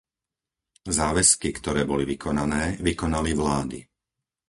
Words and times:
Záväzky, 0.97 1.49
ktoré 1.59 1.81
boli 1.91 2.03
vykonané, 2.11 2.63
vykonali 2.87 3.31
vlády. 3.41 3.79